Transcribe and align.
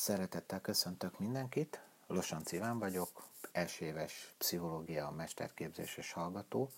Szeretettel 0.00 0.60
köszöntök 0.60 1.18
mindenkit, 1.18 1.80
Losanc 2.06 2.52
Iván 2.52 2.78
vagyok, 2.78 3.24
első 3.52 3.84
éves 3.84 4.34
pszichológia 4.38 5.10
mesterképzéses 5.10 6.12
hallgató, 6.12 6.70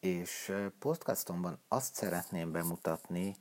és 0.00 0.52
podcastomban 0.78 1.58
azt 1.68 1.94
szeretném 1.94 2.52
bemutatni, 2.52 3.36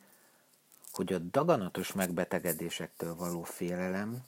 hogy 0.91 1.13
a 1.13 1.17
daganatos 1.17 1.91
megbetegedésektől 1.91 3.15
való 3.15 3.44
félelem 3.44 4.26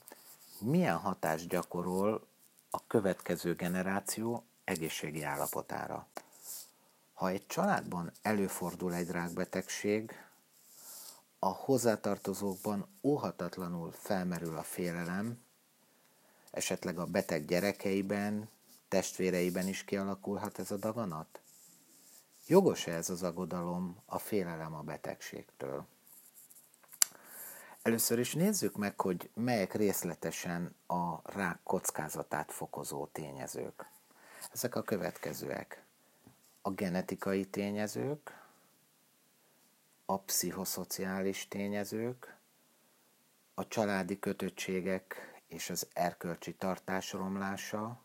milyen 0.60 0.98
hatást 0.98 1.48
gyakorol 1.48 2.28
a 2.70 2.88
következő 2.88 3.54
generáció 3.54 4.44
egészségi 4.64 5.24
állapotára. 5.24 6.08
Ha 7.14 7.30
egy 7.30 7.48
családban 7.48 8.12
előfordul 8.22 8.94
egy 8.94 9.10
rákbetegség, 9.10 10.25
a 11.46 11.50
hozzátartozókban 11.50 12.88
óhatatlanul 13.02 13.92
felmerül 13.92 14.58
a 14.58 14.64
félelem, 14.64 15.44
esetleg 16.52 17.00
a 17.00 17.06
beteg 17.06 17.46
gyerekeiben, 17.46 18.50
testvéreiben 18.88 19.68
is 19.68 19.84
kialakulhat 19.84 20.60
ez 20.60 20.72
a 20.72 20.78
daganat? 20.78 21.40
Jogos-e 22.48 22.92
ez 22.92 23.10
az 23.10 23.24
aggodalom, 23.24 23.98
a 24.06 24.18
félelem 24.18 24.74
a 24.74 24.82
betegségtől? 24.82 25.86
Először 27.82 28.20
is 28.20 28.34
nézzük 28.34 28.76
meg, 28.76 29.02
hogy 29.02 29.30
melyek 29.34 29.74
részletesen 29.74 30.76
a 30.88 31.32
rák 31.32 31.60
kockázatát 31.64 32.52
fokozó 32.52 33.06
tényezők. 33.06 33.90
Ezek 34.52 34.76
a 34.76 34.82
következőek. 34.82 35.84
A 36.62 36.70
genetikai 36.72 37.46
tényezők, 37.46 38.45
a 40.06 40.20
pszichoszociális 40.20 41.48
tényezők, 41.48 42.38
a 43.54 43.68
családi 43.68 44.20
kötöttségek 44.20 45.16
és 45.48 45.70
az 45.70 45.88
erkölcsi 45.94 46.54
tartás 46.54 47.12
romlása, 47.12 48.04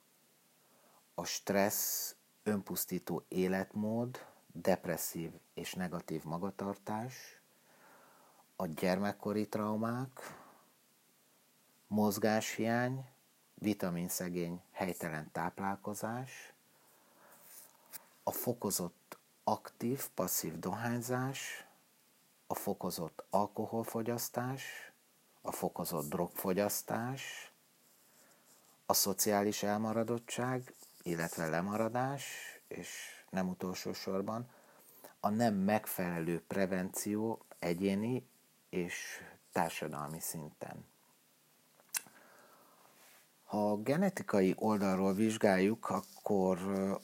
a 1.15 1.25
stressz, 1.25 2.17
önpusztító 2.43 3.25
életmód, 3.29 4.27
depresszív 4.53 5.33
és 5.55 5.75
negatív 5.75 6.25
magatartás, 6.25 7.41
a 8.57 8.67
gyermekkori 8.67 9.49
traumák, 9.49 10.39
mozgáshiány, 11.87 13.09
vitaminszegény, 13.55 14.63
helytelen 14.71 15.31
táplálkozás, 15.33 16.53
a 18.23 18.31
fokozott 18.31 19.19
aktív, 19.45 20.09
passzív 20.15 20.59
dohányzás, 20.59 21.69
a 22.51 22.55
fokozott 22.55 23.25
alkoholfogyasztás, 23.31 24.93
a 25.43 25.53
fokozott 25.53 26.09
drogfogyasztás, 26.09 27.53
a 28.87 28.93
szociális 28.93 29.63
elmaradottság, 29.63 30.75
illetve 31.03 31.49
lemaradás, 31.49 32.25
és 32.69 32.89
nem 33.31 33.49
utolsó 33.49 33.93
sorban 33.93 34.49
a 35.21 35.29
nem 35.29 35.55
megfelelő 35.55 36.43
prevenció 36.47 37.45
egyéni 37.59 38.29
és 38.71 39.23
társadalmi 39.53 40.21
szinten. 40.21 40.85
Ha 43.45 43.71
a 43.71 43.77
genetikai 43.77 44.55
oldalról 44.59 45.15
vizsgáljuk, 45.15 45.89
akkor 45.89 46.59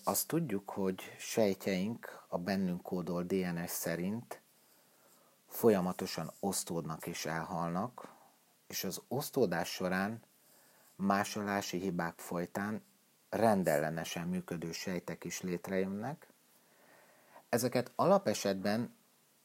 azt 0.04 0.28
tudjuk, 0.28 0.70
hogy 0.70 1.16
sejtjeink 1.18 2.24
a 2.28 2.38
bennünk 2.38 2.82
kódol 2.82 3.22
DNS 3.22 3.70
szerint 3.70 4.44
folyamatosan 5.46 6.32
osztódnak 6.40 7.06
és 7.06 7.26
elhalnak, 7.26 8.08
és 8.66 8.84
az 8.84 9.02
osztódás 9.08 9.68
során 9.68 10.22
másolási 10.96 11.78
hibák 11.78 12.18
folytán 12.18 12.82
rendellenesen 13.28 14.28
működő 14.28 14.72
sejtek 14.72 15.24
is 15.24 15.40
létrejönnek. 15.40 16.26
Ezeket 17.48 17.92
alapesetben 17.94 18.94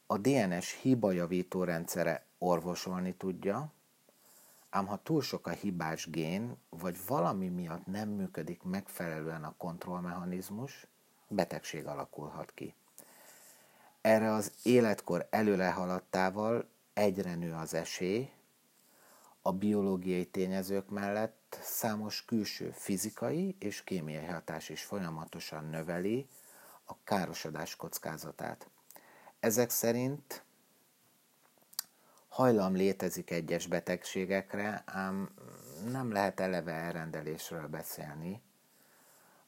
a 0.06 0.18
DNS 0.18 0.80
hibajavító 0.80 1.64
rendszere 1.64 2.26
orvosolni 2.38 3.14
tudja, 3.14 3.72
ám 4.70 4.86
ha 4.86 5.02
túl 5.02 5.22
sok 5.22 5.46
a 5.46 5.50
hibás 5.50 6.10
gén, 6.10 6.56
vagy 6.68 6.96
valami 7.06 7.48
miatt 7.48 7.86
nem 7.86 8.08
működik 8.08 8.62
megfelelően 8.62 9.44
a 9.44 9.54
kontrollmechanizmus, 9.56 10.86
betegség 11.28 11.86
alakulhat 11.86 12.52
ki. 12.54 12.74
Erre 14.02 14.32
az 14.32 14.52
életkor 14.62 15.26
előre 15.30 15.70
haladtával 15.70 16.68
egyre 16.92 17.34
nő 17.34 17.52
az 17.52 17.74
esély, 17.74 18.30
a 19.42 19.52
biológiai 19.52 20.26
tényezők 20.26 20.88
mellett 20.88 21.58
számos 21.62 22.24
külső 22.24 22.70
fizikai 22.70 23.56
és 23.58 23.84
kémiai 23.84 24.24
hatás 24.24 24.68
is 24.68 24.82
folyamatosan 24.82 25.64
növeli 25.64 26.28
a 26.84 26.94
károsodás 27.04 27.76
kockázatát. 27.76 28.70
Ezek 29.40 29.70
szerint 29.70 30.44
hajlam 32.28 32.74
létezik 32.74 33.30
egyes 33.30 33.66
betegségekre, 33.66 34.82
ám 34.86 35.34
nem 35.90 36.12
lehet 36.12 36.40
eleve 36.40 36.72
elrendelésről 36.72 37.66
beszélni. 37.66 38.42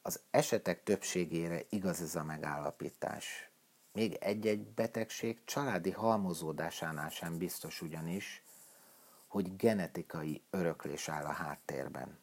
Az 0.01 0.19
esetek 0.31 0.83
többségére 0.83 1.61
igaz 1.69 2.01
ez 2.01 2.15
a 2.15 2.23
megállapítás. 2.23 3.49
Még 3.95 4.17
egy-egy 4.19 4.67
betegség 4.67 5.37
családi 5.45 5.91
halmozódásánál 5.91 7.09
sem 7.09 7.37
biztos 7.37 7.81
ugyanis, 7.81 8.43
hogy 9.27 9.55
genetikai 9.55 10.41
öröklés 10.49 11.09
áll 11.09 11.25
a 11.25 11.31
háttérben. 11.31 12.17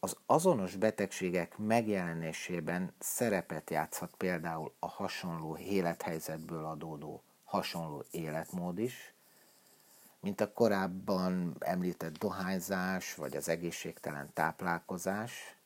Az 0.00 0.16
azonos 0.26 0.76
betegségek 0.76 1.58
megjelenésében 1.58 2.92
szerepet 2.98 3.70
játszhat 3.70 4.14
például 4.16 4.72
a 4.78 4.88
hasonló 4.88 5.56
élethelyzetből 5.56 6.64
adódó 6.64 7.22
hasonló 7.44 8.04
életmód 8.10 8.78
is, 8.78 9.14
mint 10.20 10.40
a 10.40 10.52
korábban 10.52 11.56
említett 11.58 12.18
dohányzás 12.18 13.14
vagy 13.14 13.36
az 13.36 13.48
egészségtelen 13.48 14.30
táplálkozás, 14.32 15.56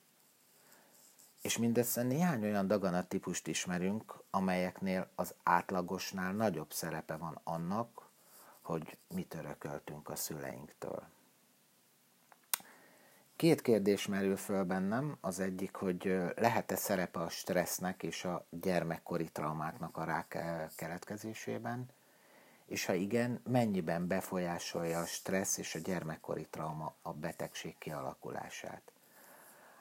és 1.43 1.59
mindössze 1.59 2.03
néhány 2.03 2.43
olyan 2.43 2.67
daganattípust 2.67 3.47
ismerünk, 3.47 4.23
amelyeknél 4.31 5.09
az 5.15 5.35
átlagosnál 5.43 6.33
nagyobb 6.33 6.73
szerepe 6.73 7.17
van 7.17 7.41
annak, 7.45 8.09
hogy 8.61 8.97
mit 9.15 9.35
örököltünk 9.35 10.09
a 10.09 10.17
szüleinktől. 10.17 11.03
Két 13.37 13.61
kérdés 13.63 14.07
merül 14.07 14.37
föl 14.37 14.65
bennem. 14.65 15.17
Az 15.21 15.41
egyik, 15.41 15.75
hogy 15.75 16.15
lehet-e 16.37 16.77
szerepe 16.77 17.21
a 17.21 17.29
stressznek 17.29 18.03
és 18.03 18.25
a 18.25 18.47
gyermekkori 18.51 19.29
traumáknak 19.29 19.97
a 19.97 20.05
rák 20.05 20.39
keletkezésében, 20.77 21.89
és 22.67 22.85
ha 22.85 22.93
igen, 22.93 23.41
mennyiben 23.45 24.07
befolyásolja 24.07 24.99
a 24.99 25.07
stressz 25.07 25.59
és 25.59 25.75
a 25.75 25.79
gyermekkori 25.79 26.47
trauma 26.51 26.95
a 27.03 27.13
betegség 27.13 27.79
kialakulását. 27.79 28.93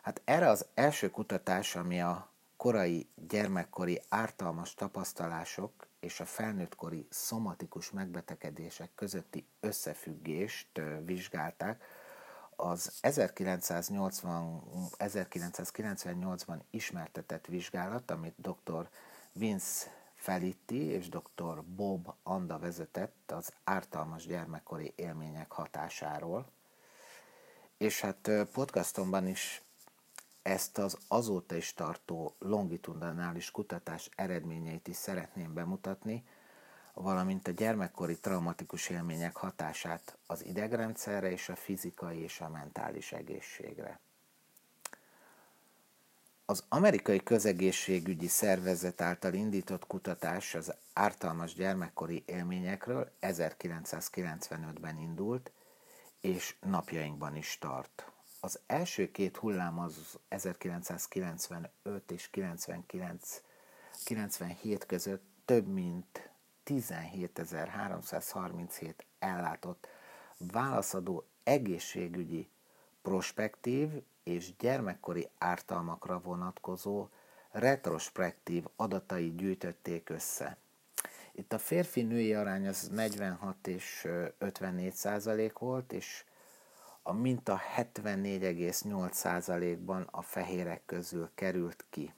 Hát 0.02 0.22
erre 0.26 0.50
az 0.50 0.66
első 0.74 1.10
kutatás, 1.10 1.76
ami 1.76 2.02
a 2.02 2.30
korai 2.58 3.10
gyermekkori 3.28 4.02
ártalmas 4.10 4.74
tapasztalások 4.74 5.88
és 6.00 6.20
a 6.20 6.26
felnőttkori 6.26 7.08
szomatikus 7.10 7.92
megbetegedések 7.92 8.90
közötti 8.96 9.48
összefüggést 9.60 10.82
vizsgálták, 11.06 11.84
az 12.56 12.98
1980, 13.02 14.64
1998-ban 14.98 16.60
ismertetett 16.70 17.46
vizsgálat, 17.46 18.12
amit 18.12 18.36
dr. 18.38 18.90
Vince 19.32 19.90
Felitti 20.16 20.84
és 20.84 21.10
dr. 21.10 21.64
Bob 21.64 22.14
Anda 22.24 22.60
vezetett 22.60 23.32
az 23.32 23.54
ártalmas 23.64 24.26
gyermekkori 24.26 24.94
élmények 24.96 25.52
hatásáról. 25.52 26.52
És 27.78 28.02
hát 28.02 28.32
podcastomban 28.52 29.28
is 29.28 29.62
ezt 30.42 30.78
az 30.78 30.98
azóta 31.08 31.56
is 31.56 31.74
tartó 31.74 32.36
longitudinális 32.40 33.52
kutatás 33.52 34.10
eredményeit 34.16 34.88
is 34.88 34.96
szeretném 34.96 35.54
bemutatni, 35.54 36.24
valamint 36.94 37.48
a 37.48 37.52
gyermekkori 37.52 38.20
traumatikus 38.20 38.90
élmények 38.90 39.36
hatását 39.36 40.18
az 40.26 40.46
idegrendszerre 40.46 41.32
és 41.32 41.50
a 41.50 41.56
fizikai 41.56 42.20
és 42.20 42.42
a 42.42 42.50
mentális 42.50 43.12
egészségre. 43.12 44.00
Az 46.46 46.64
amerikai 46.70 47.24
közegészségügyi 47.24 48.28
szervezet 48.28 49.02
által 49.02 49.34
indított 49.34 49.88
kutatás 49.88 50.56
az 50.56 50.74
ártalmas 50.94 51.54
gyermekkori 51.54 52.24
élményekről 52.26 53.12
1995-ben 53.22 54.98
indult, 54.98 55.52
és 56.22 56.56
napjainkban 56.62 57.36
is 57.36 57.58
tart. 57.60 58.12
Az 58.40 58.60
első 58.66 59.12
két 59.12 59.38
hullám 59.38 59.80
az 59.80 60.20
1995 60.28 62.12
és 62.12 62.30
99, 62.30 63.42
97 64.04 64.86
között 64.86 65.24
több 65.46 65.68
mint 65.68 66.30
17.337 66.66 68.94
ellátott 69.20 69.88
válaszadó 70.38 71.28
egészségügyi, 71.44 72.50
prospektív 73.02 73.90
és 74.24 74.56
gyermekkori 74.58 75.30
ártalmakra 75.38 76.20
vonatkozó 76.20 77.08
retrospektív 77.52 78.66
adatai 78.76 79.36
gyűjtötték 79.36 80.10
össze. 80.10 80.58
Itt 81.32 81.54
a 81.54 81.58
férfi-női 81.58 82.34
arány 82.34 82.68
az 82.68 82.88
46 82.88 83.68
és 83.68 84.08
54 84.38 84.94
százalék 84.94 85.58
volt, 85.58 85.94
és 85.94 86.24
a 87.04 87.14
minta 87.14 87.62
74,8 87.78 89.12
százalékban 89.12 90.08
a 90.12 90.22
fehérek 90.22 90.82
közül 90.86 91.30
került 91.36 91.86
ki. 91.90 92.14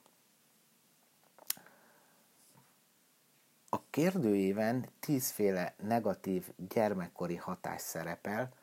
A 3.69 3.81
kérdőíven 3.89 4.85
tízféle 4.99 5.73
negatív 5.77 6.51
gyermekkori 6.69 7.35
hatás 7.35 7.81
szerepel, 7.81 8.53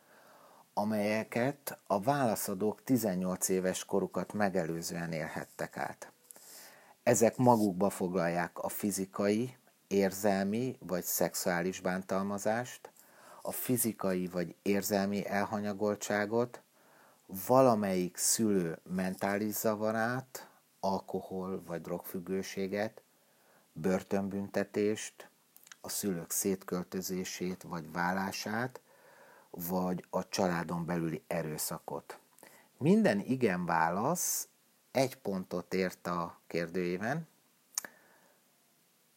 amelyeket 0.74 1.78
a 1.86 2.00
válaszadók 2.00 2.84
18 2.84 3.48
éves 3.48 3.84
korukat 3.84 4.32
megelőzően 4.32 5.12
élhettek 5.12 5.76
át. 5.76 6.12
Ezek 7.02 7.36
magukba 7.36 7.90
foglalják 7.90 8.58
a 8.58 8.68
fizikai, 8.68 9.56
érzelmi 9.86 10.76
vagy 10.80 11.04
szexuális 11.04 11.80
bántalmazást, 11.80 12.90
a 13.43 13.52
fizikai 13.52 14.26
vagy 14.26 14.55
érzelmi 14.62 15.26
elhanyagoltságot, 15.26 16.62
valamelyik 17.46 18.17
szülő 18.17 18.79
mentális 18.82 19.55
zavarát, 19.55 20.50
alkohol 20.81 21.62
vagy 21.67 21.81
drogfüggőséget, 21.81 23.02
börtönbüntetést, 23.73 25.29
a 25.81 25.88
szülők 25.88 26.31
szétköltözését 26.31 27.62
vagy 27.62 27.93
vállását, 27.93 28.81
vagy 29.50 30.05
a 30.11 30.29
családon 30.29 30.87
belüli 30.87 31.23
erőszakot. 31.26 32.19
Minden 32.79 33.20
igen 33.20 33.64
válasz 33.64 34.49
egy 34.90 35.17
pontot 35.17 35.75
ért 35.75 36.06
a 36.06 36.40
kérdőjében, 36.46 37.26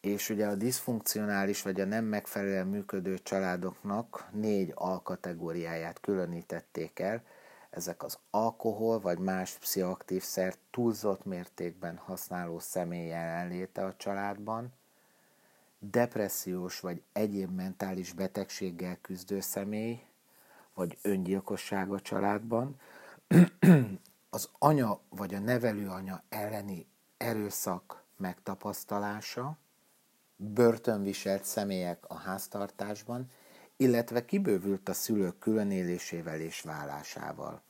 és 0.02 0.30
ugye 0.30 0.48
a 0.48 0.56
diszfunkcionális 0.56 1.62
vagy 1.62 1.82
a 1.82 1.86
nem 1.86 2.06
megfelelően 2.06 2.68
működő 2.68 3.20
családoknak 3.20 4.28
négy 4.32 4.72
alkategóriáját 4.76 6.00
különítették 6.00 7.00
el. 7.00 7.24
Ezek 7.70 8.04
az 8.04 8.18
alkohol 8.30 9.00
vagy 9.00 9.18
más 9.18 9.52
pszichoaktív 9.52 10.24
szer 10.24 10.56
túlzott 10.72 11.26
mértékben 11.26 11.98
használó 11.98 12.60
személy 12.60 13.08
jelenléte 13.08 13.86
a 13.86 13.96
családban, 13.98 14.74
depressziós 15.80 16.80
vagy 16.80 17.02
egyéb 17.14 17.56
mentális 17.56 18.14
betegséggel 18.14 18.98
küzdő 19.02 19.40
személy, 19.40 20.04
vagy 20.74 20.98
öngyilkosság 21.02 21.92
a 21.92 22.00
családban, 22.00 22.76
az 24.30 24.50
anya 24.60 25.00
vagy 25.10 25.34
a 25.34 25.40
nevelőanya 25.40 26.24
elleni 26.30 26.86
erőszak 27.18 28.04
megtapasztalása, 28.18 29.58
börtönviselt 30.44 31.44
személyek 31.44 32.04
a 32.08 32.16
háztartásban, 32.16 33.28
illetve 33.78 34.26
kibővült 34.26 34.90
a 34.90 34.94
szülők 34.94 35.40
különélésével 35.40 36.40
és 36.40 36.62
vállásával. 36.62 37.62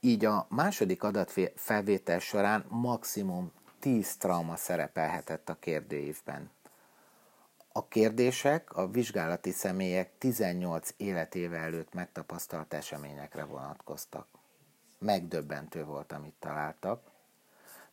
Így 0.00 0.24
a 0.24 0.46
második 0.50 1.02
adatfelvétel 1.02 2.18
során 2.18 2.64
maximum 2.68 3.52
10 3.78 4.16
trauma 4.16 4.56
szerepelhetett 4.56 5.48
a 5.48 5.56
kérdőívben. 5.58 6.50
A 7.72 7.88
kérdések 7.88 8.76
a 8.76 8.88
vizsgálati 8.88 9.50
személyek 9.50 10.10
18 10.18 10.94
életéve 10.96 11.58
előtt 11.58 11.94
megtapasztalt 11.94 12.74
eseményekre 12.74 13.44
vonatkoztak. 13.44 14.26
Megdöbbentő 14.98 15.84
volt, 15.84 16.12
amit 16.12 16.34
találtak. 16.38 17.10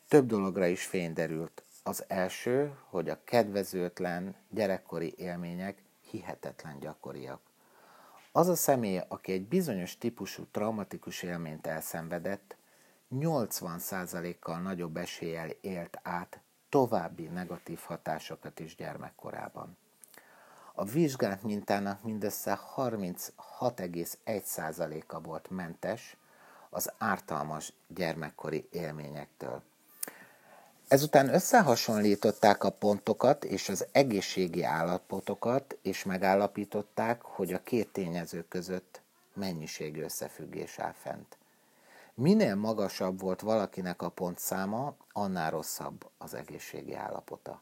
Több 0.07 0.25
dologra 0.25 0.67
is 0.67 0.85
fény 0.85 1.13
derült. 1.13 1.63
Az 1.83 2.03
első, 2.07 2.77
hogy 2.89 3.09
a 3.09 3.23
kedvezőtlen 3.23 4.35
gyerekkori 4.49 5.13
élmények 5.17 5.83
hihetetlen 6.09 6.79
gyakoriak. 6.79 7.39
Az 8.31 8.47
a 8.47 8.55
személy, 8.55 9.01
aki 9.07 9.31
egy 9.31 9.47
bizonyos 9.47 9.97
típusú 9.97 10.45
traumatikus 10.51 11.23
élményt 11.23 11.67
elszenvedett, 11.67 12.55
80%-kal 13.11 14.61
nagyobb 14.61 14.97
eséllyel 14.97 15.49
élt 15.61 15.99
át 16.01 16.39
további 16.69 17.25
negatív 17.25 17.79
hatásokat 17.79 18.59
is 18.59 18.75
gyermekkorában. 18.75 19.77
A 20.73 20.83
vizsgált 20.83 21.43
mintának 21.43 22.03
mindössze 22.03 22.59
36,1%-a 22.75 25.21
volt 25.21 25.49
mentes 25.49 26.17
az 26.69 26.91
ártalmas 26.97 27.73
gyermekkori 27.87 28.67
élményektől. 28.71 29.63
Ezután 30.93 31.33
összehasonlították 31.33 32.63
a 32.63 32.69
pontokat 32.69 33.43
és 33.43 33.69
az 33.69 33.85
egészségi 33.91 34.63
állapotokat, 34.63 35.77
és 35.81 36.03
megállapították, 36.03 37.21
hogy 37.21 37.53
a 37.53 37.63
két 37.63 37.91
tényező 37.91 38.45
között 38.47 39.01
mennyiségi 39.33 40.01
összefüggés 40.01 40.79
áll 40.79 40.93
fent. 40.93 41.37
Minél 42.13 42.55
magasabb 42.55 43.19
volt 43.19 43.41
valakinek 43.41 44.01
a 44.01 44.09
pontszáma, 44.09 44.95
annál 45.11 45.51
rosszabb 45.51 46.09
az 46.17 46.33
egészségi 46.33 46.93
állapota. 46.93 47.61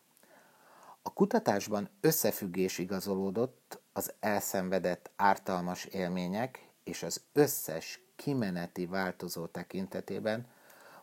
A 1.01 1.13
kutatásban 1.13 1.89
összefüggés 2.01 2.77
igazolódott 2.77 3.79
az 3.93 4.13
elszenvedett 4.19 5.09
ártalmas 5.15 5.85
élmények 5.85 6.67
és 6.83 7.03
az 7.03 7.21
összes 7.33 8.01
kimeneti 8.15 8.85
változó 8.85 9.45
tekintetében, 9.45 10.45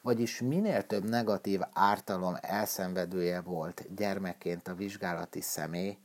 vagyis 0.09 0.41
minél 0.41 0.87
több 0.87 1.09
negatív 1.09 1.61
ártalom 1.73 2.37
elszenvedője 2.41 3.41
volt 3.41 3.95
gyermekként 3.95 4.69
a 4.69 4.75
vizsgálati 4.75 5.41
személy, 5.41 5.99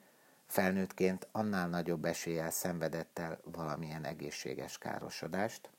felnőttként 0.46 1.28
annál 1.32 1.68
nagyobb 1.68 2.06
eséllyel 2.06 2.50
szenvedett 2.50 3.20
el 3.20 3.40
valamilyen 3.44 4.04
egészséges 4.06 4.78
károsodást. 4.78 5.70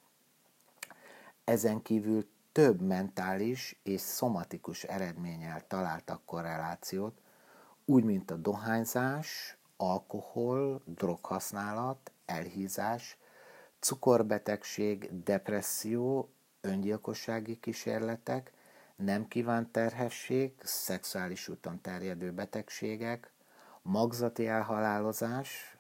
Ezen 1.45 1.83
kívül 1.83 2.29
több 2.53 2.81
mentális 2.81 3.81
és 3.83 4.01
szomatikus 4.01 4.83
eredménnyel 4.83 5.67
találtak 5.67 6.25
korrelációt, 6.25 7.19
úgy, 7.85 8.05
mint 8.05 8.31
a 8.31 8.37
dohányzás, 8.37 9.57
alkohol, 9.77 10.83
droghasználat, 10.85 12.13
elhízás, 12.27 13.19
cukorbetegség, 13.79 15.23
depresszió, 15.25 16.34
öngyilkossági 16.65 17.61
kísérletek, 17.61 18.53
nem 18.97 19.29
kívánt 19.29 19.69
terhesség, 19.69 20.53
szexuális 20.63 21.49
úton 21.49 21.81
terjedő 21.81 22.33
betegségek, 22.33 23.31
magzati 23.83 24.47
elhalálozás, 24.47 25.77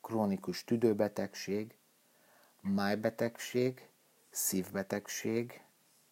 krónikus 0.00 0.64
tüdőbetegség, 0.64 1.74
májbetegség, 2.60 3.88
szívbetegség 4.30 5.62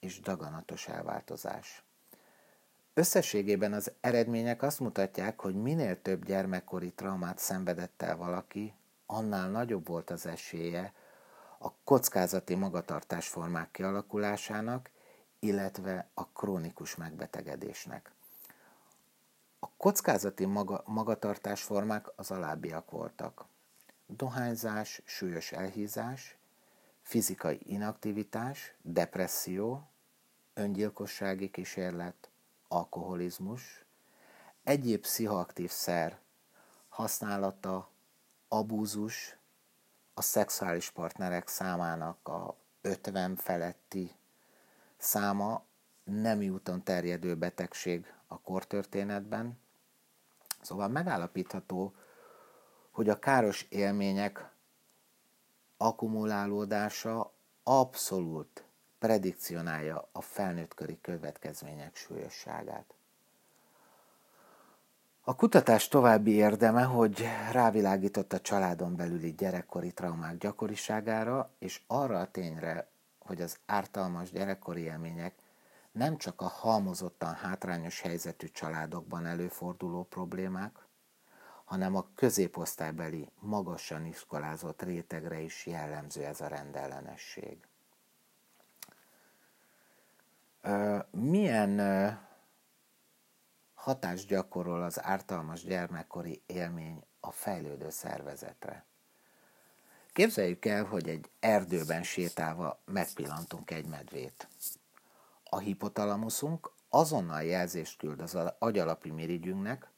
és 0.01 0.21
daganatos 0.21 0.89
elváltozás. 0.89 1.85
Összességében 2.95 3.73
az 3.73 3.93
eredmények 4.01 4.63
azt 4.63 4.81
mutatják, 4.81 5.41
hogy 5.41 5.55
minél 5.55 6.03
több 6.03 6.25
gyermekkori 6.25 6.93
traumát 6.93 7.39
szenvedett 7.39 8.03
el 8.03 8.17
valaki, 8.17 8.75
annál 9.07 9.51
nagyobb 9.51 9.87
volt 9.87 10.11
az 10.11 10.27
esélye 10.27 10.93
a 11.65 11.75
kockázati 11.85 12.55
magatartásformák 12.55 13.71
kialakulásának, 13.71 14.91
illetve 15.39 16.09
a 16.15 16.27
krónikus 16.29 16.97
megbetegedésnek. 16.97 18.13
A 19.59 19.69
kockázati 19.77 20.45
maga, 20.45 20.83
magatartásformák 20.87 22.13
az 22.17 22.31
alábbiak 22.31 22.91
voltak. 22.91 23.45
Dohányzás, 24.07 25.03
súlyos 25.05 25.53
elhízás, 25.53 26.37
fizikai 27.03 27.59
inaktivitás, 27.65 28.75
depresszió, 28.83 29.89
öngyilkossági 30.55 31.51
kísérlet, 31.51 32.31
alkoholizmus, 32.69 33.85
egyéb 34.63 35.01
pszichoaktív 35.01 35.71
szer 35.71 36.19
használata, 36.89 37.89
abúzus, 38.49 39.37
a 40.15 40.23
szexuális 40.23 40.91
partnerek 40.91 41.49
számának 41.49 42.29
a 42.29 42.57
50 42.81 43.37
feletti 43.37 44.17
száma 44.97 45.65
nemi 46.05 46.49
úton 46.49 46.83
terjedő 46.83 47.37
betegség 47.37 48.15
a 48.27 48.41
kortörténetben. 48.41 49.59
Szóval 50.61 50.89
megállapítható, 50.89 51.95
hogy 52.91 53.09
a 53.09 53.19
káros 53.19 53.67
élmények 53.69 54.51
akkumulálódása 55.77 57.33
abszolút 57.63 58.65
predikcionálja 58.99 60.09
a 60.13 60.21
felnőttkori 60.21 61.01
következmények 61.01 61.97
súlyosságát. 61.97 62.95
A 65.25 65.35
kutatás 65.35 65.89
további 65.89 66.31
érdeme, 66.31 66.83
hogy 66.83 67.25
rávilágított 67.53 68.33
a 68.33 68.41
családon 68.41 68.97
belüli 68.97 69.33
gyerekkori 69.33 69.93
traumák 69.93 70.37
gyakoriságára, 70.37 71.51
és 71.59 71.83
arra 71.87 72.19
a 72.21 72.31
tényre, 72.31 72.89
hogy 73.19 73.41
az 73.41 73.59
ártalmas 73.67 74.31
gyerekkori 74.31 74.81
élmények 74.81 75.35
nem 75.93 76.17
csak 76.17 76.41
a 76.41 76.49
halmozottan 76.49 77.35
hátrányos 77.35 78.01
helyzetű 78.01 78.47
családokban 78.47 79.27
előforduló 79.27 80.03
problémák, 80.03 80.73
hanem 81.65 81.97
a 81.97 82.07
középosztálybeli, 82.15 83.29
magasan 83.41 84.07
iskolázott 84.07 84.83
rétegre 84.83 85.41
is 85.41 85.67
jellemző 85.67 86.25
ez 86.25 86.41
a 86.41 86.47
rendellenesség. 86.47 87.59
Milyen 91.11 91.81
hatást 93.83 94.29
gyakorol 94.29 94.83
az 94.83 95.03
ártalmas 95.03 95.65
gyermekkori 95.65 96.43
élmény 96.47 97.05
a 97.21 97.31
fejlődő 97.31 97.91
szervezetre? 97.91 98.85
Képzeljük 100.13 100.65
el, 100.65 100.85
hogy 100.85 101.09
egy 101.09 101.31
erdőben 101.41 102.03
sétálva 102.03 102.81
megpillantunk 102.85 103.71
egy 103.71 103.87
medvét. 103.87 104.49
A 105.45 105.59
hipotalamuszunk 105.59 106.73
azonnal 106.89 107.43
jelzést 107.43 107.99
küld 107.99 108.21
az 108.21 108.39
agyalapi 108.59 109.11
mirigyünknek, 109.11 109.91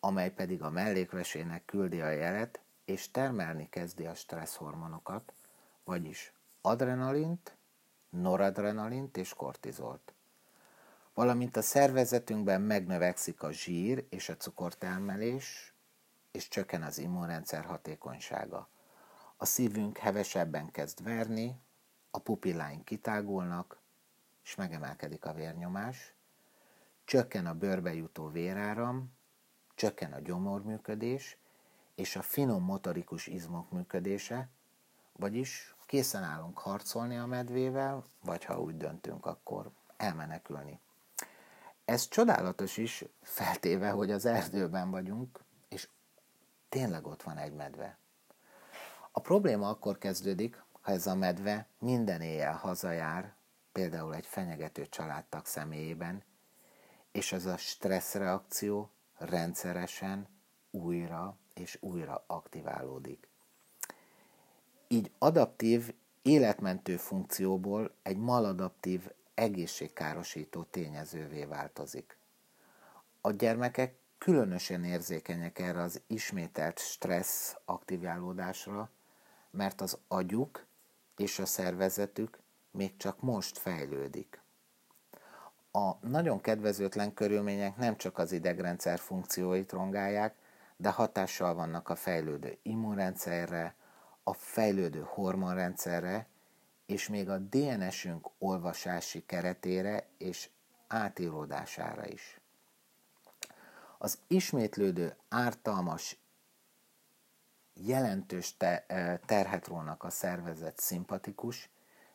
amely 0.00 0.30
pedig 0.30 0.62
a 0.62 0.70
mellékvesének 0.70 1.64
küldi 1.64 2.00
a 2.00 2.10
jelet, 2.10 2.60
és 2.84 3.10
termelni 3.10 3.68
kezdi 3.68 4.06
a 4.06 4.14
stresszhormonokat, 4.14 5.32
vagyis 5.84 6.32
adrenalint, 6.60 7.56
noradrenalint 8.10 9.16
és 9.16 9.34
kortizolt. 9.34 10.12
Valamint 11.18 11.56
a 11.56 11.62
szervezetünkben 11.62 12.60
megnövekszik 12.60 13.42
a 13.42 13.52
zsír 13.52 14.06
és 14.08 14.28
a 14.28 14.36
cukortermelés, 14.36 15.74
és 16.30 16.48
csökken 16.48 16.82
az 16.82 16.98
immunrendszer 16.98 17.64
hatékonysága. 17.64 18.68
A 19.36 19.44
szívünk 19.44 19.98
hevesebben 19.98 20.70
kezd 20.70 21.02
verni, 21.02 21.60
a 22.10 22.18
pupilláink 22.18 22.84
kitágulnak, 22.84 23.80
és 24.44 24.54
megemelkedik 24.54 25.24
a 25.24 25.32
vérnyomás, 25.32 26.14
csökken 27.04 27.46
a 27.46 27.54
bőrbe 27.54 27.94
jutó 27.94 28.28
véráram, 28.28 29.12
csökken 29.74 30.12
a 30.12 30.20
gyomorműködés 30.20 31.38
és 31.94 32.16
a 32.16 32.22
finom 32.22 32.62
motorikus 32.62 33.26
izmok 33.26 33.70
működése, 33.70 34.48
vagyis 35.12 35.74
készen 35.86 36.22
állunk 36.22 36.58
harcolni 36.58 37.16
a 37.16 37.26
medvével, 37.26 38.04
vagy 38.24 38.44
ha 38.44 38.60
úgy 38.60 38.76
döntünk, 38.76 39.26
akkor 39.26 39.70
elmenekülni. 39.96 40.80
Ez 41.88 42.08
csodálatos 42.08 42.76
is, 42.76 43.04
feltéve, 43.22 43.90
hogy 43.90 44.10
az 44.10 44.24
erdőben 44.24 44.90
vagyunk, 44.90 45.40
és 45.68 45.88
tényleg 46.68 47.06
ott 47.06 47.22
van 47.22 47.36
egy 47.36 47.52
medve. 47.52 47.98
A 49.12 49.20
probléma 49.20 49.68
akkor 49.68 49.98
kezdődik, 49.98 50.62
ha 50.80 50.92
ez 50.92 51.06
a 51.06 51.14
medve 51.14 51.66
minden 51.78 52.20
éjjel 52.20 52.56
hazajár, 52.56 53.34
például 53.72 54.14
egy 54.14 54.26
fenyegető 54.26 54.86
családtag 54.86 55.46
személyében, 55.46 56.22
és 57.12 57.32
ez 57.32 57.46
a 57.46 57.56
stresszreakció 57.56 58.90
rendszeresen 59.16 60.28
újra 60.70 61.36
és 61.54 61.78
újra 61.80 62.24
aktiválódik. 62.26 63.28
Így 64.88 65.10
adaptív, 65.18 65.94
életmentő 66.22 66.96
funkcióból 66.96 67.94
egy 68.02 68.18
maladaptív, 68.18 69.10
egészségkárosító 69.38 70.62
tényezővé 70.62 71.44
változik. 71.44 72.18
A 73.20 73.30
gyermekek 73.30 73.94
különösen 74.18 74.84
érzékenyek 74.84 75.58
erre 75.58 75.82
az 75.82 76.00
ismételt 76.06 76.78
stressz 76.78 77.56
aktiválódásra, 77.64 78.90
mert 79.50 79.80
az 79.80 79.98
agyuk 80.08 80.66
és 81.16 81.38
a 81.38 81.46
szervezetük 81.46 82.38
még 82.70 82.96
csak 82.96 83.20
most 83.20 83.58
fejlődik. 83.58 84.40
A 85.72 86.06
nagyon 86.06 86.40
kedvezőtlen 86.40 87.14
körülmények 87.14 87.76
nem 87.76 87.96
csak 87.96 88.18
az 88.18 88.32
idegrendszer 88.32 88.98
funkcióit 88.98 89.72
rongálják, 89.72 90.34
de 90.76 90.90
hatással 90.90 91.54
vannak 91.54 91.88
a 91.88 91.94
fejlődő 91.94 92.58
immunrendszerre, 92.62 93.74
a 94.22 94.32
fejlődő 94.32 95.06
hormonrendszerre, 95.08 96.26
és 96.88 97.08
még 97.08 97.28
a 97.28 97.38
DNS-ünk 97.38 98.28
olvasási 98.38 99.26
keretére 99.26 100.06
és 100.18 100.48
átíródására 100.86 102.06
is. 102.06 102.40
Az 103.98 104.18
ismétlődő 104.26 105.16
ártalmas, 105.28 106.16
jelentős 107.74 108.56
te, 108.56 108.84
terhet 109.26 109.66
rónak 109.66 110.02
a 110.02 110.10
szervezet 110.10 110.78
szimpatikus 110.78 111.70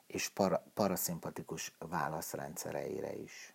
és 0.08 0.30
para, 0.30 0.64
paraszimpatikus 0.74 1.76
válaszrendszereire 1.80 3.16
is. 3.16 3.54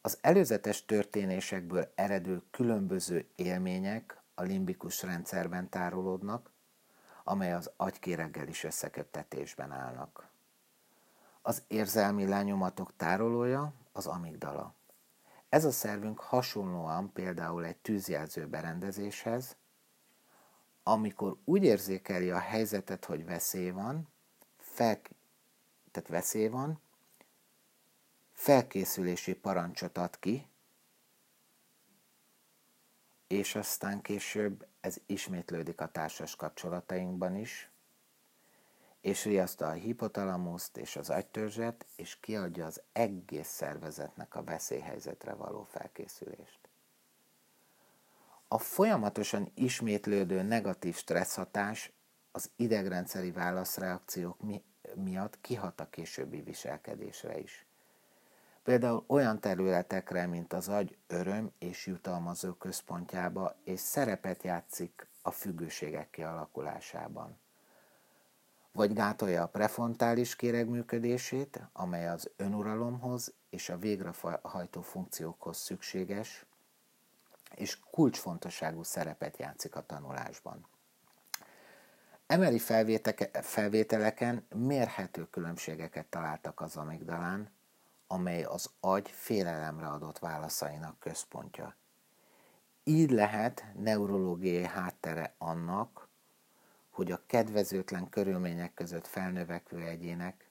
Az 0.00 0.18
előzetes 0.20 0.84
történésekből 0.84 1.92
eredő 1.94 2.42
különböző 2.50 3.28
élmények 3.34 4.20
a 4.34 4.42
limbikus 4.42 5.02
rendszerben 5.02 5.68
tárolódnak, 5.68 6.50
amely 7.30 7.52
az 7.52 7.70
agykéreggel 7.76 8.48
is 8.48 8.64
összeköttetésben 8.64 9.72
állnak. 9.72 10.28
Az 11.42 11.62
érzelmi 11.68 12.26
lenyomatok 12.26 12.92
tárolója 12.96 13.72
az 13.92 14.06
amigdala. 14.06 14.74
Ez 15.48 15.64
a 15.64 15.70
szervünk 15.70 16.20
hasonlóan 16.20 17.12
például 17.12 17.64
egy 17.64 17.76
tűzjelző 17.76 18.46
berendezéshez, 18.46 19.56
amikor 20.82 21.36
úgy 21.44 21.64
érzékeli 21.64 22.30
a 22.30 22.38
helyzetet, 22.38 23.04
hogy 23.04 23.24
veszély 23.24 23.70
van, 23.70 24.08
fel, 24.58 25.00
tehát 25.90 26.08
veszély 26.08 26.48
van, 26.48 26.80
felkészülési 28.32 29.34
parancsot 29.34 29.98
ad 29.98 30.18
ki, 30.18 30.46
és 33.30 33.54
aztán 33.54 34.00
később 34.00 34.66
ez 34.80 34.96
ismétlődik 35.06 35.80
a 35.80 35.90
társas 35.90 36.36
kapcsolatainkban 36.36 37.36
is, 37.36 37.70
és 39.00 39.24
riaszta 39.24 39.66
a 39.66 39.72
hipotalamuszt 39.72 40.76
és 40.76 40.96
az 40.96 41.10
agytörzset, 41.10 41.86
és 41.96 42.20
kiadja 42.20 42.66
az 42.66 42.82
egész 42.92 43.48
szervezetnek 43.48 44.34
a 44.34 44.42
veszélyhelyzetre 44.42 45.34
való 45.34 45.62
felkészülést. 45.62 46.58
A 48.48 48.58
folyamatosan 48.58 49.50
ismétlődő 49.54 50.42
negatív 50.42 50.96
stresszhatás 50.96 51.92
az 52.32 52.50
idegrendszeri 52.56 53.30
válaszreakciók 53.30 54.40
mi- 54.40 54.64
miatt 54.94 55.40
kihat 55.40 55.80
a 55.80 55.88
későbbi 55.88 56.40
viselkedésre 56.40 57.38
is. 57.38 57.66
Például 58.62 59.04
olyan 59.06 59.40
területekre, 59.40 60.26
mint 60.26 60.52
az 60.52 60.68
agy 60.68 60.96
öröm 61.06 61.52
és 61.58 61.86
jutalmazó 61.86 62.52
központjába, 62.52 63.56
és 63.64 63.80
szerepet 63.80 64.42
játszik 64.42 65.06
a 65.22 65.30
függőségek 65.30 66.10
kialakulásában. 66.10 67.38
Vagy 68.72 68.92
gátolja 68.92 69.42
a 69.42 69.48
prefrontális 69.48 70.36
kéreg 70.36 70.68
működését, 70.68 71.60
amely 71.72 72.08
az 72.08 72.30
önuralomhoz 72.36 73.32
és 73.50 73.68
a 73.68 73.78
végrehajtó 73.78 74.80
funkciókhoz 74.80 75.56
szükséges, 75.56 76.44
és 77.54 77.78
kulcsfontosságú 77.90 78.82
szerepet 78.82 79.36
játszik 79.36 79.76
a 79.76 79.86
tanulásban. 79.86 80.66
Emeli 82.26 82.60
felvételeken 83.42 84.46
mérhető 84.54 85.28
különbségeket 85.30 86.06
találtak 86.06 86.60
az 86.60 86.76
amigdalán, 86.76 87.50
amely 88.12 88.42
az 88.42 88.70
agy 88.80 89.10
félelemre 89.10 89.86
adott 89.86 90.18
válaszainak 90.18 90.98
központja. 90.98 91.74
Így 92.84 93.10
lehet 93.10 93.64
neurológiai 93.74 94.64
háttere 94.64 95.34
annak, 95.38 96.08
hogy 96.90 97.12
a 97.12 97.22
kedvezőtlen 97.26 98.08
körülmények 98.08 98.74
között 98.74 99.06
felnövekvő 99.06 99.82
egyének 99.82 100.50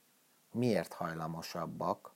miért 0.51 0.94
hajlamosabbak 0.94 2.13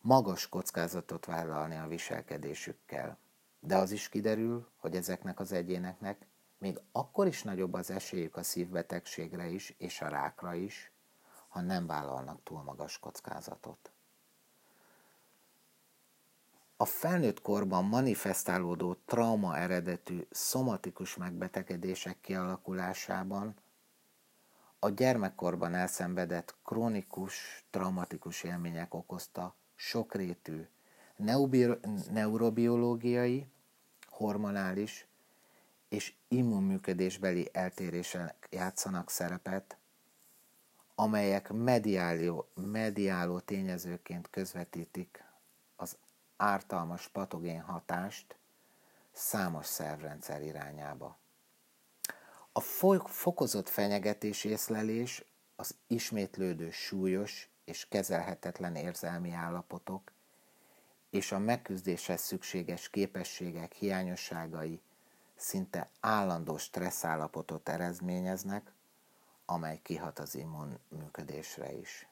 magas 0.00 0.48
kockázatot 0.48 1.24
vállalni 1.24 1.76
a 1.76 1.86
viselkedésükkel. 1.86 3.18
De 3.60 3.76
az 3.76 3.90
is 3.90 4.08
kiderül, 4.08 4.68
hogy 4.76 4.96
ezeknek 4.96 5.40
az 5.40 5.52
egyéneknek 5.52 6.26
még 6.58 6.80
akkor 6.92 7.26
is 7.26 7.42
nagyobb 7.42 7.72
az 7.72 7.90
esélyük 7.90 8.36
a 8.36 8.42
szívbetegségre 8.42 9.46
is 9.46 9.74
és 9.78 10.00
a 10.00 10.08
rákra 10.08 10.54
is, 10.54 10.92
ha 11.48 11.60
nem 11.60 11.86
vállalnak 11.86 12.42
túl 12.42 12.62
magas 12.62 12.98
kockázatot. 12.98 13.92
A 16.80 16.84
felnőtt 16.84 17.42
korban 17.42 17.84
manifestálódó 17.84 18.96
trauma 19.04 19.56
eredetű 19.56 20.26
szomatikus 20.30 21.16
megbetegedések 21.16 22.20
kialakulásában 22.20 23.54
a 24.78 24.88
gyermekkorban 24.88 25.74
elszenvedett 25.74 26.54
krónikus, 26.64 27.64
traumatikus 27.70 28.42
élmények 28.42 28.94
okozta 28.94 29.54
sokrétű 29.74 30.66
neurobiológiai, 32.10 33.46
hormonális 34.08 35.06
és 35.88 36.14
immunműködésbeli 36.28 37.48
eltérések 37.52 38.48
játszanak 38.50 39.10
szerepet, 39.10 39.76
amelyek 40.94 41.52
mediáló, 41.52 42.48
mediáló 42.54 43.38
tényezőként 43.38 44.30
közvetítik 44.30 45.26
ártalmas 46.38 47.08
patogén 47.08 47.60
hatást 47.60 48.36
számos 49.12 49.66
szervrendszer 49.66 50.42
irányába. 50.42 51.18
A 52.52 52.60
fokozott 53.06 53.68
fenyegetés 53.68 54.44
észlelés 54.44 55.24
az 55.56 55.74
ismétlődő 55.86 56.70
súlyos 56.70 57.48
és 57.64 57.88
kezelhetetlen 57.88 58.76
érzelmi 58.76 59.32
állapotok 59.32 60.12
és 61.10 61.32
a 61.32 61.38
megküzdéshez 61.38 62.20
szükséges 62.20 62.90
képességek 62.90 63.72
hiányosságai 63.72 64.80
szinte 65.36 65.90
állandó 66.00 66.56
stresszállapotot 66.56 67.68
eredményeznek, 67.68 68.72
amely 69.44 69.80
kihat 69.82 70.18
az 70.18 70.34
immunműködésre 70.34 71.72
is. 71.72 72.08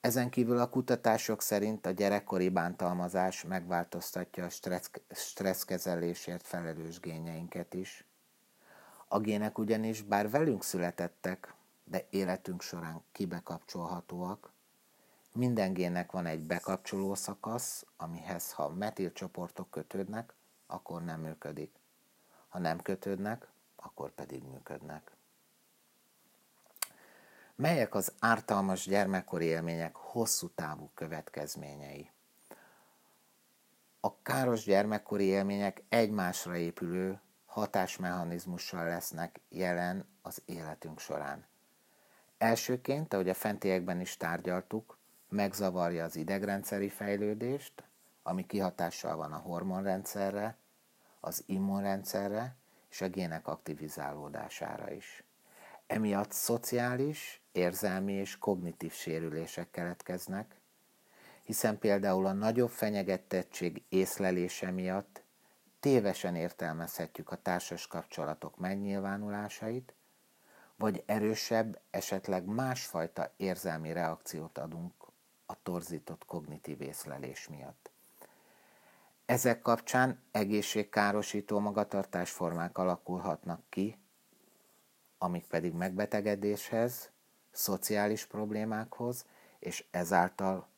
Ezen 0.00 0.30
kívül 0.30 0.58
a 0.58 0.68
kutatások 0.68 1.42
szerint 1.42 1.86
a 1.86 1.90
gyerekkori 1.90 2.48
bántalmazás 2.48 3.44
megváltoztatja 3.44 4.44
a 4.44 4.48
stressz, 4.48 4.90
stresszkezelésért 5.10 6.46
felelős 6.46 7.00
gényeinket 7.00 7.74
is. 7.74 8.06
A 9.08 9.18
gének 9.18 9.58
ugyanis 9.58 10.02
bár 10.02 10.30
velünk 10.30 10.64
születettek, 10.64 11.54
de 11.84 12.06
életünk 12.10 12.62
során 12.62 13.02
kibekapcsolhatóak. 13.12 14.52
Minden 15.34 15.72
gének 15.72 16.12
van 16.12 16.26
egy 16.26 16.42
bekapcsoló 16.42 17.14
szakasz, 17.14 17.86
amihez 17.96 18.52
ha 18.52 18.68
metilcsoportok 18.68 19.70
kötődnek, 19.70 20.34
akkor 20.66 21.04
nem 21.04 21.20
működik. 21.20 21.72
Ha 22.48 22.58
nem 22.58 22.82
kötődnek, 22.82 23.48
akkor 23.76 24.10
pedig 24.14 24.42
működnek. 24.42 25.17
Melyek 27.60 27.94
az 27.94 28.12
ártalmas 28.18 28.86
gyermekkori 28.86 29.44
élmények 29.44 29.94
hosszú 29.94 30.48
távú 30.48 30.90
következményei? 30.94 32.10
A 34.00 34.22
káros 34.22 34.64
gyermekkori 34.64 35.24
élmények 35.24 35.82
egymásra 35.88 36.56
épülő 36.56 37.20
hatásmechanizmussal 37.46 38.84
lesznek 38.84 39.40
jelen 39.48 40.06
az 40.22 40.42
életünk 40.44 41.00
során. 41.00 41.46
Elsőként, 42.38 43.14
ahogy 43.14 43.28
a 43.28 43.34
fentiekben 43.34 44.00
is 44.00 44.16
tárgyaltuk, 44.16 44.98
megzavarja 45.28 46.04
az 46.04 46.16
idegrendszeri 46.16 46.88
fejlődést, 46.88 47.84
ami 48.22 48.46
kihatással 48.46 49.16
van 49.16 49.32
a 49.32 49.38
hormonrendszerre, 49.38 50.56
az 51.20 51.42
immunrendszerre 51.46 52.56
és 52.90 53.00
a 53.00 53.08
gének 53.08 53.46
aktivizálódására 53.46 54.90
is. 54.90 55.22
Emiatt 55.88 56.32
szociális, 56.32 57.40
érzelmi 57.58 58.12
és 58.12 58.38
kognitív 58.38 58.92
sérülések 58.92 59.70
keletkeznek, 59.70 60.60
hiszen 61.42 61.78
például 61.78 62.26
a 62.26 62.32
nagyobb 62.32 62.70
fenyegetettség 62.70 63.82
észlelése 63.88 64.70
miatt 64.70 65.22
tévesen 65.80 66.34
értelmezhetjük 66.34 67.30
a 67.30 67.42
társas 67.42 67.86
kapcsolatok 67.86 68.56
megnyilvánulásait, 68.56 69.94
vagy 70.76 71.02
erősebb, 71.06 71.80
esetleg 71.90 72.44
másfajta 72.44 73.32
érzelmi 73.36 73.92
reakciót 73.92 74.58
adunk 74.58 74.92
a 75.46 75.62
torzított 75.62 76.24
kognitív 76.24 76.80
észlelés 76.80 77.48
miatt. 77.48 77.90
Ezek 79.26 79.62
kapcsán 79.62 80.22
egészségkárosító 80.30 81.58
magatartásformák 81.58 82.78
alakulhatnak 82.78 83.60
ki, 83.68 83.98
amik 85.18 85.46
pedig 85.46 85.72
megbetegedéshez, 85.72 87.10
szociális 87.52 88.26
problémákhoz 88.26 89.26
és 89.58 89.84
ezáltal 89.90 90.68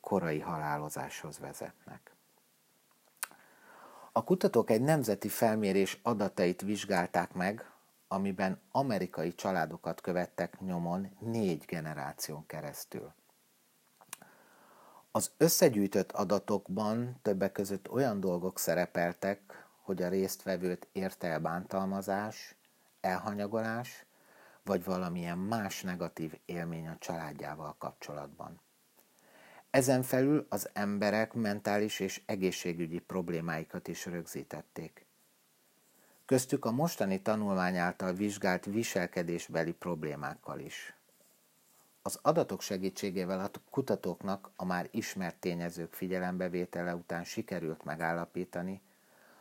korai 0.00 0.40
halálozáshoz 0.40 1.38
vezetnek. 1.38 2.14
A 4.12 4.24
kutatók 4.24 4.70
egy 4.70 4.82
nemzeti 4.82 5.28
felmérés 5.28 5.98
adatait 6.02 6.60
vizsgálták 6.60 7.32
meg, 7.32 7.70
amiben 8.08 8.60
amerikai 8.70 9.34
családokat 9.34 10.00
követtek 10.00 10.60
nyomon 10.60 11.16
négy 11.18 11.64
generáción 11.64 12.46
keresztül. 12.46 13.12
Az 15.10 15.30
összegyűjtött 15.36 16.12
adatokban 16.12 17.18
többek 17.22 17.52
között 17.52 17.90
olyan 17.90 18.20
dolgok 18.20 18.58
szerepeltek, 18.58 19.66
hogy 19.82 20.02
a 20.02 20.08
résztvevőt 20.08 20.88
érte 20.92 21.28
el 21.28 21.38
bántalmazás, 21.40 22.54
elhanyagolás, 23.00 24.06
vagy 24.64 24.84
valamilyen 24.84 25.38
más 25.38 25.82
negatív 25.82 26.32
élmény 26.44 26.88
a 26.88 26.98
családjával 26.98 27.74
kapcsolatban. 27.78 28.60
Ezen 29.70 30.02
felül 30.02 30.46
az 30.48 30.70
emberek 30.72 31.32
mentális 31.32 32.00
és 32.00 32.22
egészségügyi 32.26 32.98
problémáikat 32.98 33.88
is 33.88 34.06
rögzítették. 34.06 35.06
Köztük 36.24 36.64
a 36.64 36.70
mostani 36.70 37.22
tanulmány 37.22 37.76
által 37.76 38.12
vizsgált 38.12 38.64
viselkedésbeli 38.64 39.72
problémákkal 39.72 40.58
is. 40.58 40.96
Az 42.02 42.18
adatok 42.22 42.60
segítségével 42.60 43.40
a 43.40 43.50
kutatóknak 43.70 44.50
a 44.56 44.64
már 44.64 44.88
ismert 44.90 45.36
tényezők 45.36 45.92
figyelembevétele 45.92 46.94
után 46.94 47.24
sikerült 47.24 47.84
megállapítani, 47.84 48.82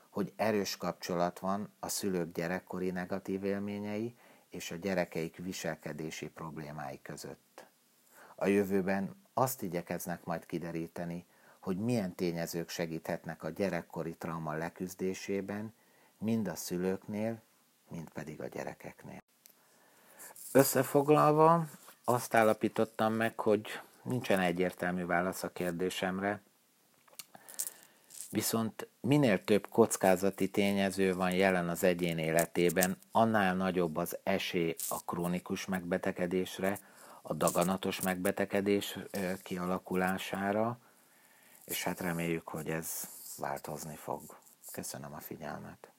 hogy 0.10 0.34
erős 0.36 0.78
kapcsolat 0.78 1.40
van 1.40 1.74
a 1.80 1.88
szülők 1.88 2.34
gyerekkori 2.34 2.92
negatív 2.92 3.44
élményei 3.44 4.16
és 4.52 4.72
a 4.72 4.76
gyerekeik 4.76 5.38
viselkedési 5.38 6.30
problémái 6.30 7.00
között. 7.02 7.66
A 8.36 8.48
jövőben 8.48 9.16
azt 9.34 9.62
igyekeznek 9.62 10.24
majd 10.24 10.46
kideríteni, 10.46 11.26
hogy 11.60 11.78
milyen 11.78 12.16
tényezők 12.16 12.70
segíthetnek 12.70 13.44
a 13.44 13.50
gyerekkori 13.50 14.16
trauma 14.16 14.54
leküzdésében, 14.54 15.74
mind 16.18 16.48
a 16.48 16.56
szülőknél, 16.56 17.42
mind 17.90 18.10
pedig 18.10 18.42
a 18.42 18.48
gyerekeknél. 18.48 19.20
Összefoglalva, 20.52 21.68
azt 22.04 22.34
állapítottam 22.34 23.14
meg, 23.14 23.40
hogy 23.40 23.82
nincsen 24.04 24.40
egyértelmű 24.40 25.06
válasz 25.06 25.44
a 25.44 25.52
kérdésemre, 25.52 26.42
viszont 28.32 28.88
minél 29.02 29.44
több 29.44 29.68
kockázati 29.68 30.50
tényező 30.50 31.14
van 31.14 31.32
jelen 31.32 31.70
az 31.70 31.84
egyén 31.84 32.18
életében, 32.18 32.98
annál 33.12 33.56
nagyobb 33.56 33.98
az 33.98 34.18
esély 34.24 34.76
a 34.90 35.04
krónikus 35.06 35.66
megbetegedésre, 35.66 36.80
a 37.22 37.34
daganatos 37.34 38.02
megbetegedés 38.02 38.98
kialakulására, 39.44 40.80
és 41.66 41.84
hát 41.84 42.00
reméljük, 42.00 42.48
hogy 42.48 42.70
ez 42.70 43.10
változni 43.38 43.96
fog. 43.96 44.22
Köszönöm 44.72 45.14
a 45.14 45.20
figyelmet. 45.20 45.91